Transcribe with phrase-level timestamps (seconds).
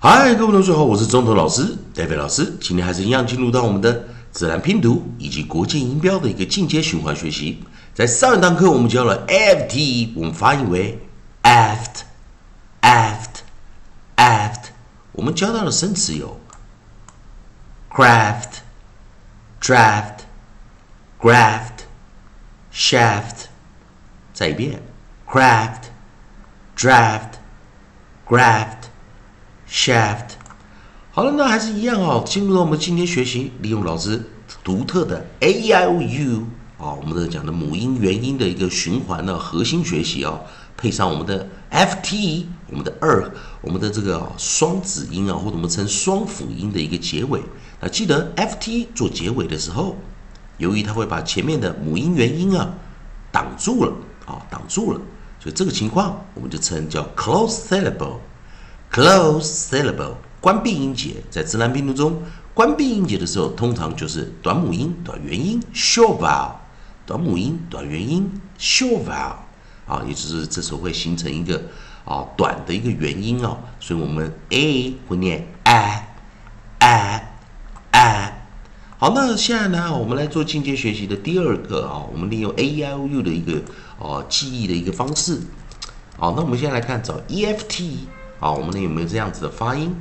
[0.00, 2.56] 嗨，各位同学好，我是中头老师 David 老师。
[2.60, 7.64] 今天还是一样进入到我们的自然拼读以及国际音标的一个进阶循环学习。
[7.94, 11.04] 在上一堂课我们教了 f t，我们发音为
[11.42, 11.96] aft，aft，aft。
[15.10, 16.38] 我们教到的生词有
[17.90, 18.58] craft、
[19.60, 20.18] draft、
[21.20, 21.80] graft、
[22.72, 23.46] shaft。
[24.32, 24.80] 再一遍
[25.28, 25.86] ，craft、
[26.76, 27.30] draft、
[28.28, 28.87] graft。
[29.70, 30.30] Shaft，
[31.12, 32.24] 好了，那还是一样哦。
[32.26, 34.22] 进入到我们今天学习，利用老师
[34.64, 36.42] 独特的 A I O U
[36.78, 40.40] 啊，我们的讲的母音元音的一个循环的核心学习啊，
[40.74, 47.42] 配上我们的 F T，我们的二，我们的这个双子音啊，或者我们称双辅音的一个结尾。
[47.78, 49.96] 那记得 F T 做结尾的时候，
[50.56, 52.72] 由于它会把前面的母音元音啊
[53.30, 53.92] 挡住了
[54.24, 55.00] 啊，挡住了，
[55.38, 58.14] 所以这个情况我们就称叫 close syllable。
[58.98, 62.20] Close syllable，关闭音节，在自然拼读中，
[62.52, 66.54] 关闭音节的时候，通常就是短母音、短元音 short vowel，
[67.06, 69.36] 短母音、短元音 short vowel，
[69.86, 71.62] 啊，也就是这时候会形成一个
[72.04, 76.08] 啊短的一个元音哦，所以我们 a 会念 a
[76.80, 77.22] a
[77.92, 78.32] a。
[78.98, 83.62] 好，那现在呢，我们来做进阶学习的第二个啊，我们利用 a i o u 的一个
[84.00, 85.40] 哦记忆的一个方式。
[86.16, 88.08] 好，那我们先来看找 e f t。
[88.40, 89.96] 好，我们呢有没有这样子的发音？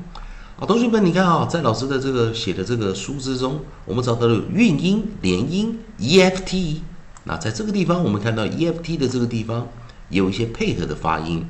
[0.58, 6.84] 好，同学们，你看啊，在老师的这个写的这个书之中，我们找到了韵音连音 e f t。
[7.24, 9.68] 那在这个地方，我们看到 e f t 的这个地方
[10.10, 11.50] 有一些配合的发音。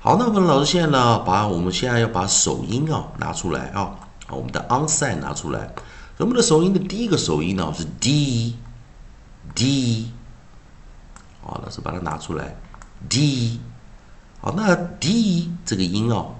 [0.00, 3.96] 好，那我们老师现在呢，把我们现在要把首音啊拿出来啊，
[4.28, 5.72] 我们的 onside 拿出来。
[6.18, 8.56] 我们的首音的第一个首音呢是 d，d。
[11.46, 12.56] 好，老师把它拿出来
[13.08, 13.60] ，d，
[14.40, 16.34] 好，那 d 这个音哦，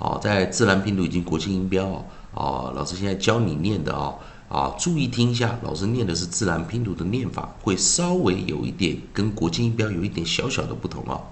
[0.00, 2.04] 哦，在自然拼读已经国际音标哦，
[2.34, 4.18] 哦，老师现在教你念的哦，
[4.48, 11.22] 啊，注意听一下，老师念的是自然拼读的念法，会稍微有一点跟国际音标有一点小小的不同哦。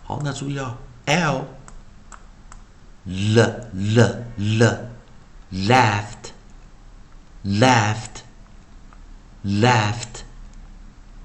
[0.04, 1.44] 好，那注意啊，l。
[3.04, 3.40] L
[3.74, 4.88] l l
[5.50, 6.30] left
[7.44, 8.22] left
[9.44, 10.22] left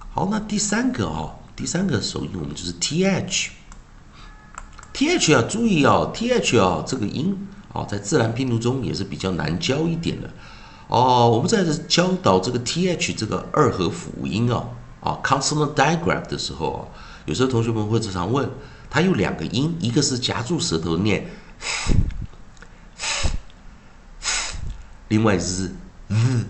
[0.09, 3.49] 好，那第三个哦，第三个首音我们就是 th
[4.91, 10.27] th 要注意哦，th 啊这个音啊，在自然拼读中也是比较难教一点的
[10.87, 11.29] 哦。
[11.29, 14.67] 我们在教导这个 th 这个二合辅音啊
[15.01, 16.81] 啊 consonant digraph 的时候啊，
[17.27, 18.49] 有时候同学们会经常问，
[18.89, 21.29] 它有两个音，一个是夹住舌头念。
[25.09, 25.73] 另外是
[26.09, 26.45] 日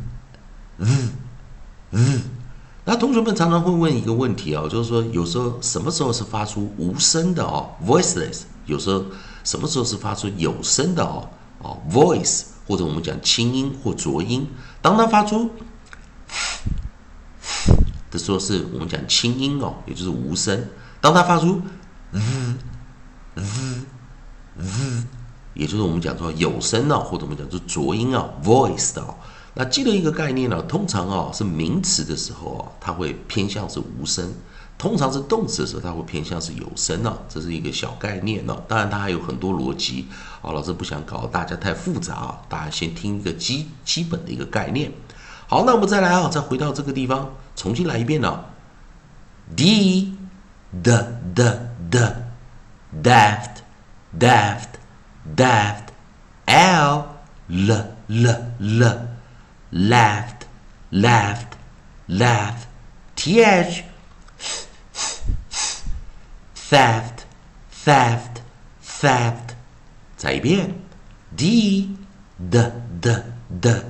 [0.77, 0.85] 日
[1.91, 2.21] 日，
[2.85, 9.05] 那同学们常常会问一个问题啊，就是说有时候什么时候是发出无声的哦，voiceless；有时候
[9.43, 11.29] 什么时候是发出有声的哦，
[11.59, 14.49] 哦，voice，或者我们讲清音或浊音。
[14.81, 15.51] 当它发出
[18.09, 20.57] 的时候，是我们讲清音哦，也就是无声；
[20.99, 21.61] 当它发出
[22.11, 22.19] 日
[23.35, 23.43] 日。
[24.59, 25.03] z，
[25.53, 29.03] 也就是我们讲说有声啊，或者我们讲说浊音啊，voice 的。
[29.53, 34.25] 那记得一个概念呢，通常啊是名词的时候啊，它会偏向是无声；
[34.77, 37.17] 通常是动词的时候，它会偏向是有声啊。
[37.27, 40.07] 这是一个小概念呢，当然它还有很多逻辑
[40.43, 40.51] 啊。
[40.51, 44.91] 老师不想搞大家太复杂啊，大家先听一个基基本的一个概念。
[45.47, 48.45] 好，那我们再来啊，再回到这个地方，重新来一遍呢。
[49.55, 50.13] d
[50.83, 51.57] the the
[51.89, 52.15] the
[53.01, 53.61] daft
[54.16, 54.78] daft,
[55.24, 55.92] daft,
[56.46, 57.06] l,
[57.48, 57.70] l,
[58.08, 58.26] l,
[58.60, 59.08] l,
[59.70, 60.46] left,
[60.90, 61.56] left,
[62.08, 62.68] left,
[63.14, 63.84] th,
[66.54, 67.26] theft,
[67.70, 68.42] theft,
[68.80, 69.56] theft.
[70.16, 70.72] 再一遍，
[71.36, 71.96] d,
[72.38, 72.58] d,
[73.00, 73.22] d,
[73.60, 73.82] d,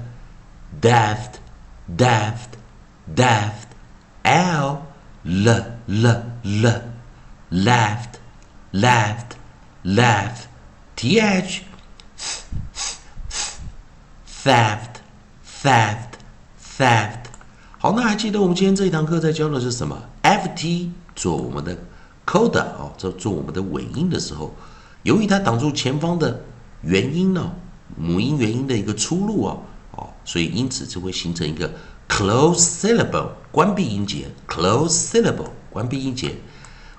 [0.80, 1.40] deft,
[1.86, 2.56] deft,
[3.14, 3.68] deft,
[4.22, 4.82] l,
[5.24, 5.48] l,
[5.86, 6.06] l,
[6.42, 6.82] l,
[7.50, 8.18] left,
[8.72, 9.35] left,
[9.87, 10.47] Left,
[10.97, 11.61] th,
[14.43, 14.99] theft,
[15.63, 16.19] theft,
[16.77, 17.19] theft。
[17.77, 21.77] 好，那还记得我们今天这一堂课在教的是什么？ft 做我们的
[22.25, 24.53] coda 哦，做做我们的尾音的时候，
[25.03, 26.41] 由于它挡住前方的
[26.81, 27.53] 元音呢，
[27.95, 29.57] 母音元音的一个出路啊，
[29.91, 31.71] 哦，所以因此就会形成一个
[32.09, 36.35] close syllable 关闭音节，close syllable 关闭音节，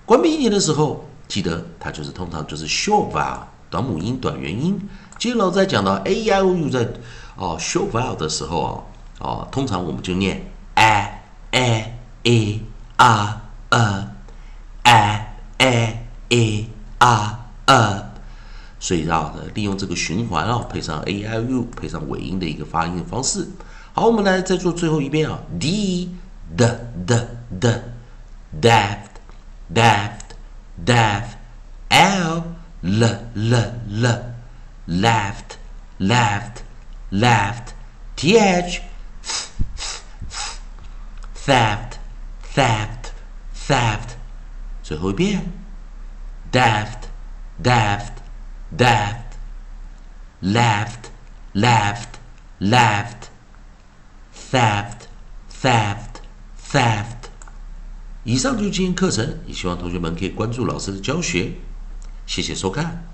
[0.06, 3.40] 关闭音节的时候，记得它就是通常就是 short vowel
[3.70, 4.80] 短母音短元音。
[5.18, 6.88] 接着老在讲到 a i o u 在
[7.36, 8.80] 哦 short vowel 的时候啊，
[9.20, 11.20] 哦，通常我们就念 a
[11.50, 11.92] a
[12.22, 12.60] a
[12.96, 13.40] r
[13.70, 14.08] e
[14.84, 15.26] a
[15.58, 16.66] a a
[16.98, 18.04] r e，
[18.80, 23.46] 所以啊，利用这个循环啊，配上 a i o u，配上尾音的一个发音的方式。
[23.92, 26.10] 好，我们来再做最后一遍啊，d
[26.56, 27.28] d d
[27.60, 27.82] d
[28.60, 28.98] deft
[29.74, 30.17] deft
[30.87, 31.37] deft
[31.89, 32.43] l
[32.81, 33.03] l
[33.35, 33.53] l
[33.89, 34.33] l
[34.87, 35.57] left
[35.99, 36.63] left
[37.11, 37.73] left
[38.15, 38.81] th
[41.33, 41.99] theft
[42.55, 43.11] theft
[43.67, 44.15] theft
[44.81, 45.41] 最后一遍
[46.51, 47.09] deft
[47.61, 48.21] deft
[48.75, 49.37] deft
[50.41, 51.11] left
[51.53, 52.19] left
[52.59, 53.29] left
[54.33, 55.07] theft
[55.49, 56.21] theft
[56.57, 57.16] theft
[58.28, 61.52] 以上就是今天课程，也希望同学们可以关注老师的教学。
[62.26, 63.08] 谢谢收看。